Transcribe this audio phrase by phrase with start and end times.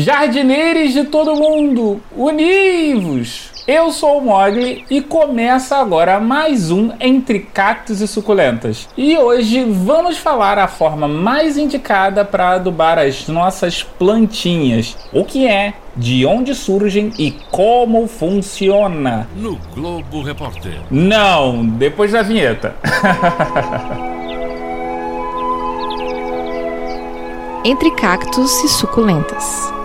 [0.00, 3.50] Jardineiros de todo mundo, univos!
[3.68, 8.88] Eu sou o Mogli e começa agora mais um Entre Cactos e Suculentas.
[8.96, 14.96] E hoje vamos falar a forma mais indicada para adubar as nossas plantinhas.
[15.12, 19.28] O que é, de onde surgem e como funciona.
[19.36, 20.80] No Globo Repórter.
[20.90, 22.74] Não, depois da vinheta.
[27.62, 29.78] Entre Cactos e Suculentas.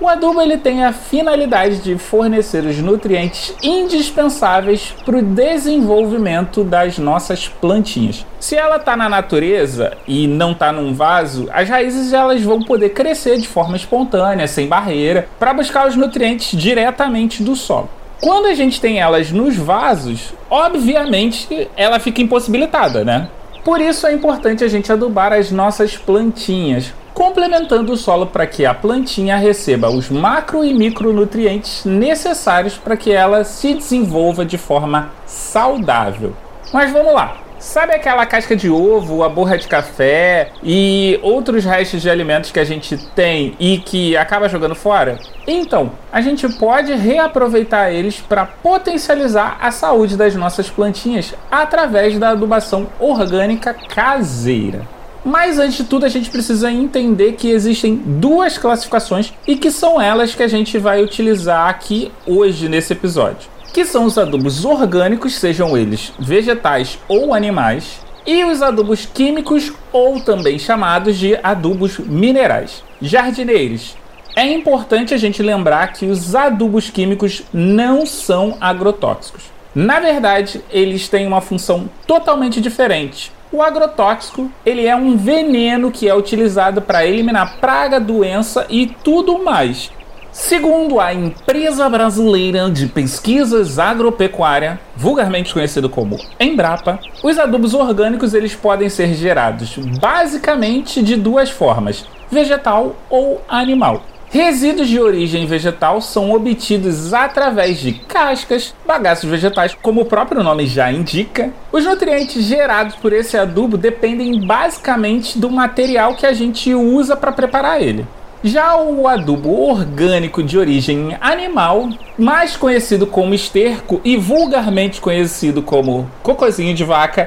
[0.00, 6.98] O adubo ele tem a finalidade de fornecer os nutrientes indispensáveis para o desenvolvimento das
[6.98, 8.24] nossas plantinhas.
[8.38, 12.90] Se ela está na natureza e não está num vaso, as raízes elas vão poder
[12.90, 17.90] crescer de forma espontânea, sem barreira, para buscar os nutrientes diretamente do solo.
[18.20, 23.28] Quando a gente tem elas nos vasos, obviamente ela fica impossibilitada, né?
[23.64, 28.64] Por isso é importante a gente adubar as nossas plantinhas, complementando o solo para que
[28.64, 35.10] a plantinha receba os macro e micronutrientes necessários para que ela se desenvolva de forma
[35.26, 36.32] saudável.
[36.72, 37.38] Mas vamos lá.
[37.58, 42.60] Sabe aquela casca de ovo, a borra de café e outros restos de alimentos que
[42.60, 45.18] a gente tem e que acaba jogando fora?
[45.44, 52.28] Então, a gente pode reaproveitar eles para potencializar a saúde das nossas plantinhas através da
[52.28, 54.97] adubação orgânica caseira.
[55.28, 60.00] Mas antes de tudo, a gente precisa entender que existem duas classificações e que são
[60.00, 63.50] elas que a gente vai utilizar aqui hoje nesse episódio.
[63.70, 70.18] Que são os adubos orgânicos, sejam eles vegetais ou animais, e os adubos químicos ou
[70.18, 72.82] também chamados de adubos minerais.
[72.98, 73.98] Jardineiros,
[74.34, 79.42] é importante a gente lembrar que os adubos químicos não são agrotóxicos.
[79.74, 83.30] Na verdade, eles têm uma função totalmente diferente.
[83.50, 89.42] O agrotóxico, ele é um veneno que é utilizado para eliminar praga, doença e tudo
[89.42, 89.90] mais.
[90.30, 98.54] Segundo a Empresa Brasileira de Pesquisas Agropecuária, vulgarmente conhecido como Embrapa, os adubos orgânicos eles
[98.54, 104.02] podem ser gerados basicamente de duas formas: vegetal ou animal.
[104.30, 110.66] Resíduos de origem vegetal são obtidos através de cascas, bagaços vegetais, como o próprio nome
[110.66, 111.50] já indica.
[111.72, 117.32] Os nutrientes gerados por esse adubo dependem basicamente do material que a gente usa para
[117.32, 118.06] preparar ele.
[118.44, 126.08] Já o adubo orgânico de origem animal, mais conhecido como esterco e vulgarmente conhecido como
[126.22, 127.26] cocôzinho de vaca,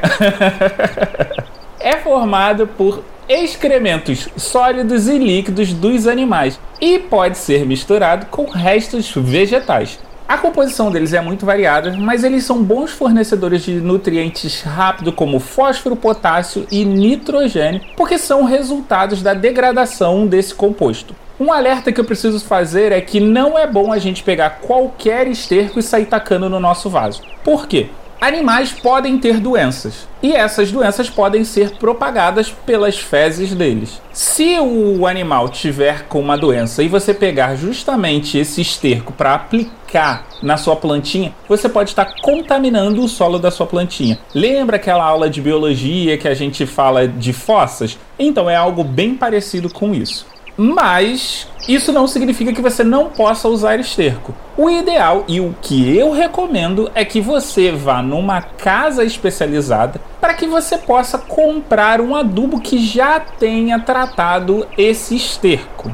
[1.80, 9.10] é formado por excrementos sólidos e líquidos dos animais e pode ser misturado com restos
[9.16, 10.00] vegetais.
[10.28, 15.40] A composição deles é muito variada, mas eles são bons fornecedores de nutrientes rápido como
[15.40, 21.16] fósforo, potássio e nitrogênio, porque são resultados da degradação desse composto.
[21.40, 25.28] Um alerta que eu preciso fazer é que não é bom a gente pegar qualquer
[25.28, 27.22] esterco e sair tacando no nosso vaso.
[27.44, 27.88] Por quê?
[28.22, 34.00] Animais podem ter doenças e essas doenças podem ser propagadas pelas fezes deles.
[34.14, 40.28] Se o animal tiver com uma doença e você pegar justamente esse esterco para aplicar
[40.40, 44.20] na sua plantinha, você pode estar contaminando o solo da sua plantinha.
[44.36, 47.98] Lembra aquela aula de biologia que a gente fala de fossas?
[48.20, 50.28] Então é algo bem parecido com isso.
[50.58, 54.34] Mas isso não significa que você não possa usar esterco.
[54.58, 60.34] O ideal e o que eu recomendo é que você vá numa casa especializada para
[60.34, 65.92] que você possa comprar um adubo que já tenha tratado esse esterco.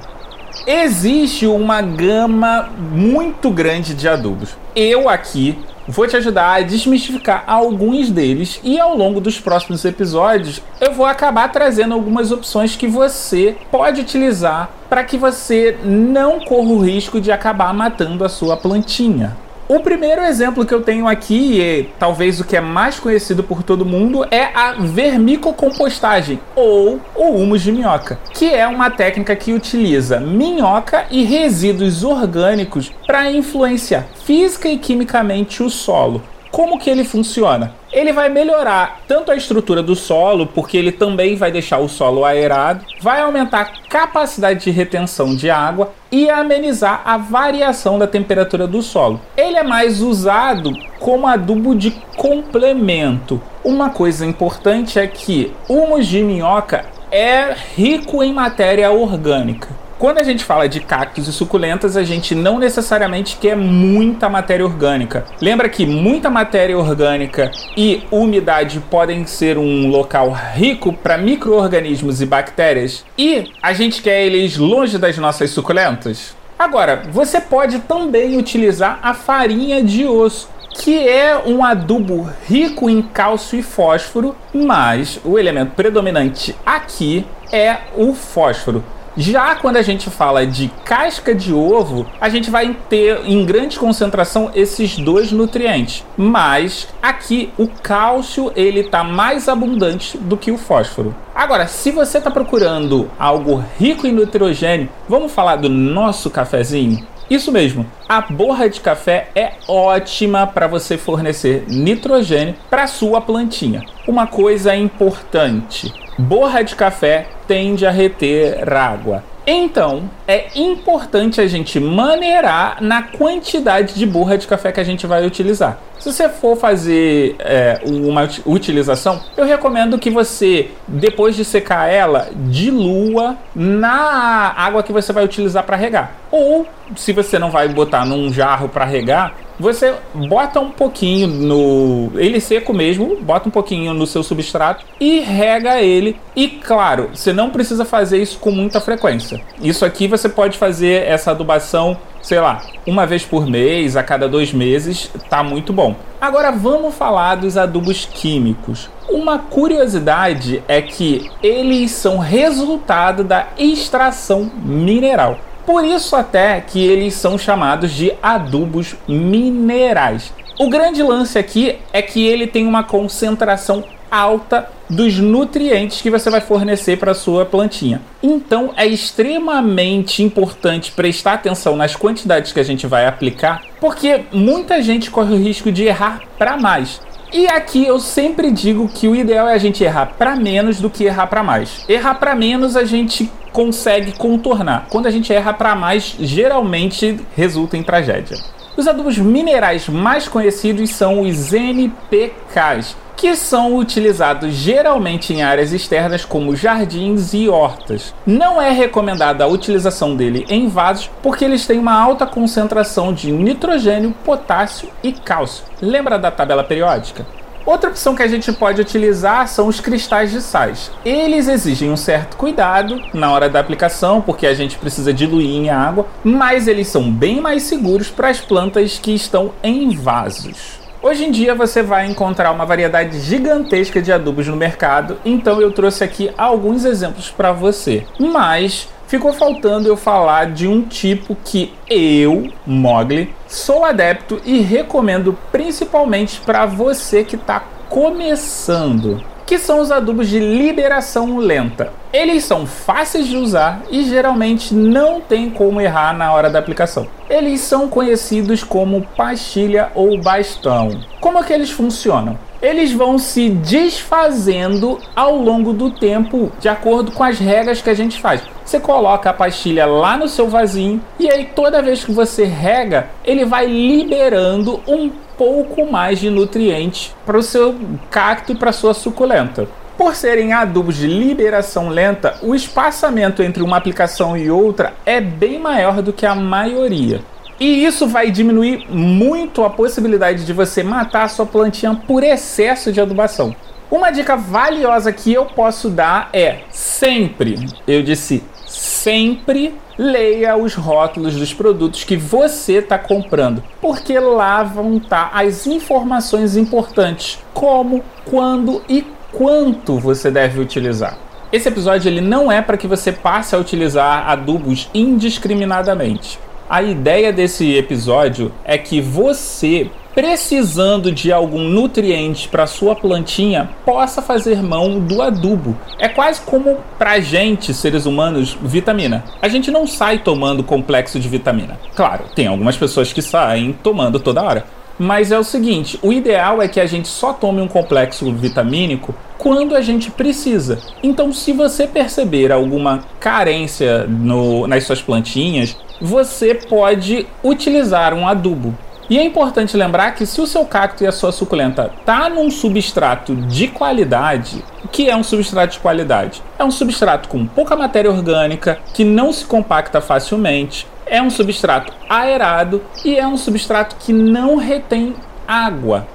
[0.66, 4.57] Existe uma gama muito grande de adubos.
[4.75, 5.57] Eu aqui
[5.88, 11.06] Vou te ajudar a desmistificar alguns deles e ao longo dos próximos episódios eu vou
[11.06, 17.22] acabar trazendo algumas opções que você pode utilizar para que você não corra o risco
[17.22, 19.38] de acabar matando a sua plantinha.
[19.70, 23.64] O primeiro exemplo que eu tenho aqui, e talvez o que é mais conhecido por
[23.64, 29.52] todo mundo, é a vermicocompostagem ou o humus de minhoca, que é uma técnica que
[29.52, 36.24] utiliza minhoca e resíduos orgânicos para influenciar física e quimicamente o solo.
[36.50, 37.74] Como que ele funciona?
[37.98, 42.24] Ele vai melhorar tanto a estrutura do solo, porque ele também vai deixar o solo
[42.24, 48.68] aerado, vai aumentar a capacidade de retenção de água e amenizar a variação da temperatura
[48.68, 49.20] do solo.
[49.36, 53.42] Ele é mais usado como adubo de complemento.
[53.64, 59.70] Uma coisa importante é que humus de minhoca é rico em matéria orgânica.
[60.00, 64.64] Quando a gente fala de cactos e suculentas, a gente não necessariamente quer muita matéria
[64.64, 65.26] orgânica.
[65.42, 72.28] Lembra que muita matéria orgânica e umidade podem ser um local rico para micro-organismos e
[72.28, 73.04] bactérias?
[73.18, 76.36] E a gente quer eles longe das nossas suculentas?
[76.60, 83.02] Agora, você pode também utilizar a farinha de osso que é um adubo rico em
[83.02, 88.84] cálcio e fósforo, mas o elemento predominante aqui é o fósforo.
[89.19, 93.80] Já quando a gente fala de casca de ovo, a gente vai ter em grande
[93.80, 96.06] concentração esses dois nutrientes.
[96.16, 101.16] Mas aqui o cálcio ele está mais abundante do que o fósforo.
[101.34, 107.04] Agora, se você está procurando algo rico em nitrogênio, vamos falar do nosso cafezinho?
[107.28, 113.84] Isso mesmo, a borra de café é ótima para você fornecer nitrogênio para sua plantinha.
[114.08, 119.24] Uma coisa importante: borra de café tende a reter água.
[119.50, 125.08] Então, é importante a gente maneirar na quantidade de borra de café que a gente
[125.08, 125.80] vai utilizar.
[126.00, 132.30] Se você for fazer é, uma utilização, eu recomendo que você, depois de secar ela,
[132.34, 136.12] dilua na água que você vai utilizar para regar.
[136.32, 142.12] Ou, se você não vai botar num jarro para regar, você bota um pouquinho no.
[142.16, 146.20] Ele seco mesmo, bota um pouquinho no seu substrato e rega ele.
[146.36, 149.42] E claro, você não precisa fazer isso com muita frequência.
[149.62, 154.27] Isso aqui você pode fazer essa adubação, sei lá, uma vez por mês, a cada
[154.27, 155.95] dois meses, tá muito bom.
[156.19, 158.89] Agora vamos falar dos adubos químicos.
[159.07, 165.39] Uma curiosidade é que eles são resultado da extração mineral.
[165.65, 170.33] Por isso até que eles são chamados de adubos minerais.
[170.59, 176.31] O grande lance aqui é que ele tem uma concentração alta dos nutrientes que você
[176.31, 178.01] vai fornecer para sua plantinha.
[178.24, 184.81] Então é extremamente importante prestar atenção nas quantidades que a gente vai aplicar, porque muita
[184.81, 187.01] gente corre o risco de errar para mais.
[187.31, 190.89] E aqui eu sempre digo que o ideal é a gente errar para menos do
[190.89, 191.86] que errar para mais.
[191.88, 194.88] Errar para menos a gente consegue contornar.
[194.89, 198.38] Quando a gente erra para mais, geralmente resulta em tragédia.
[198.77, 206.24] Os adubos minerais mais conhecidos são os NPKs, que são utilizados geralmente em áreas externas
[206.24, 208.13] como jardins e hortas.
[208.24, 213.31] Não é recomendada a utilização dele em vasos porque eles têm uma alta concentração de
[213.31, 215.65] nitrogênio, potássio e cálcio.
[215.81, 217.25] Lembra da tabela periódica?
[217.68, 220.90] Outra opção que a gente pode utilizar são os cristais de sais.
[221.04, 225.69] Eles exigem um certo cuidado na hora da aplicação, porque a gente precisa diluir em
[225.69, 230.80] água, mas eles são bem mais seguros para as plantas que estão em vasos.
[231.02, 235.70] Hoje em dia você vai encontrar uma variedade gigantesca de adubos no mercado, então eu
[235.70, 238.06] trouxe aqui alguns exemplos para você.
[238.18, 245.38] Mas ficou faltando eu falar de um tipo que eu, Mogli, sou adepto e recomendo
[245.51, 251.94] principalmente para você que está começando que são os adubos de liberação lenta.
[252.12, 257.07] Eles são fáceis de usar e geralmente não tem como errar na hora da aplicação.
[257.30, 261.00] Eles são conhecidos como pastilha ou bastão.
[261.21, 262.38] Como é que eles funcionam?
[262.62, 267.94] Eles vão se desfazendo ao longo do tempo, de acordo com as regras que a
[267.94, 268.42] gente faz.
[268.65, 273.07] Você coloca a pastilha lá no seu vasinho e aí toda vez que você rega,
[273.24, 277.75] ele vai liberando um pouco mais de nutrientes para o seu
[278.09, 279.68] cacto e para sua suculenta.
[279.98, 285.57] Por serem adubos de liberação lenta, o espaçamento entre uma aplicação e outra é bem
[285.57, 287.22] maior do que a maioria.
[287.60, 292.92] E isso vai diminuir muito a possibilidade de você matar a sua plantinha por excesso
[292.92, 293.56] de adubação.
[293.90, 301.36] Uma dica valiosa que eu posso dar é sempre, eu disse sempre leia os rótulos
[301.36, 308.04] dos produtos que você está comprando, porque lá vão estar tá as informações importantes, como,
[308.26, 311.18] quando e quanto você deve utilizar.
[311.52, 316.38] Esse episódio ele não é para que você passe a utilizar adubos indiscriminadamente.
[316.69, 324.19] A ideia desse episódio é que você precisando de algum nutriente para sua plantinha, possa
[324.19, 325.77] fazer mão do adubo.
[326.00, 329.24] É quase como para gente, seres humanos, vitamina.
[329.39, 331.79] A gente não sai tomando complexo de vitamina.
[331.95, 334.65] Claro, tem algumas pessoas que saem tomando toda hora.
[334.97, 339.13] Mas é o seguinte, o ideal é que a gente só tome um complexo vitamínico
[339.38, 340.79] quando a gente precisa.
[341.03, 348.75] Então, se você perceber alguma carência no, nas suas plantinhas, você pode utilizar um adubo.
[349.10, 352.51] E é importante lembrar que se o seu cacto e a sua suculenta tá num
[352.51, 356.44] substrato de qualidade, o que é um substrato de qualidade?
[356.60, 361.94] É um substrato com pouca matéria orgânica, que não se compacta facilmente, é um substrato
[362.10, 365.16] aerado e é um substrato que não retém
[365.48, 366.06] água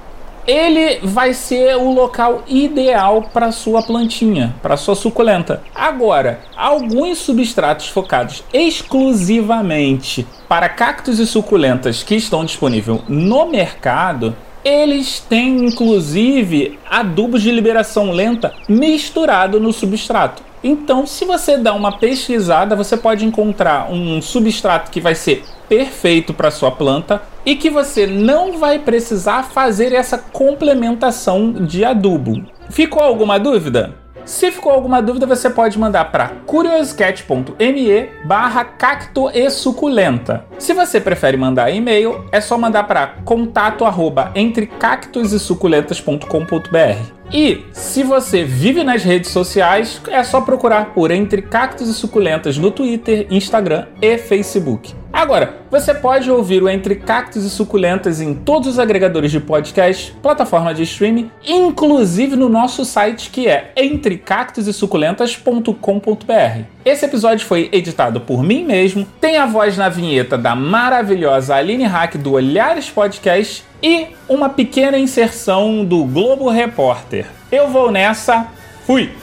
[0.45, 5.61] ele vai ser o local ideal para sua plantinha, para sua suculenta.
[5.73, 15.19] Agora, alguns substratos focados exclusivamente para cactos e suculentas que estão disponíveis no mercado, eles
[15.19, 20.43] têm inclusive adubos de liberação lenta misturado no substrato.
[20.63, 26.33] Então, se você dá uma pesquisada, você pode encontrar um substrato que vai ser perfeito
[26.33, 32.43] para sua planta e que você não vai precisar fazer essa complementação de adubo.
[32.69, 34.03] Ficou alguma dúvida?
[34.25, 40.45] Se ficou alguma dúvida, você pode mandar para curioscat.me barra cacto e suculenta.
[40.57, 47.23] Se você prefere mandar e-mail, é só mandar para contato arroba entre cactos e suculentas.com.br.
[47.33, 52.59] E se você vive nas redes sociais, é só procurar por Entre Cactos e Suculentas
[52.59, 55.02] no Twitter, Instagram e Facebook.
[55.23, 60.13] Agora, você pode ouvir o Entre Cactos e Suculentas em todos os agregadores de podcast,
[60.21, 66.63] plataforma de streaming, inclusive no nosso site que é entrecactosesuculentas.com.br.
[66.83, 71.85] Esse episódio foi editado por mim mesmo, tem a voz na vinheta da maravilhosa Aline
[71.85, 77.27] Hack do Olhares Podcast e uma pequena inserção do Globo Repórter.
[77.49, 78.47] Eu vou nessa,
[78.85, 79.22] fui!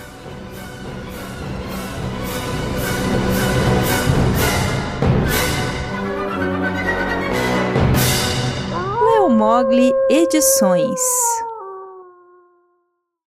[9.40, 11.00] Mogli Edições